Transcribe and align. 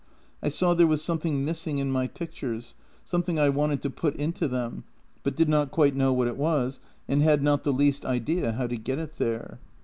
I 0.41 0.49
saw 0.49 0.73
there 0.73 0.87
was 0.87 1.03
something 1.03 1.45
missing 1.45 1.77
in 1.77 1.91
my 1.91 2.07
pictures— 2.07 2.73
something 3.03 3.37
I 3.37 3.49
wanted 3.49 3.83
to 3.83 3.91
put 3.91 4.15
into 4.15 4.47
them— 4.47 4.83
but 5.23 5.35
did 5.35 5.47
not 5.47 5.69
quite 5.69 5.95
know 5.95 6.11
what 6.11 6.27
it 6.27 6.37
was, 6.37 6.79
and 7.07 7.21
had 7.21 7.43
not 7.43 7.63
the 7.63 7.71
least 7.71 8.03
idea 8.03 8.53
how 8.53 8.65
to 8.65 8.77
get 8.77 8.97
it 8.97 9.19
there. 9.19 9.59